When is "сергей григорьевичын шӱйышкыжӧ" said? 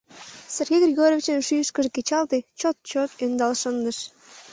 0.55-1.89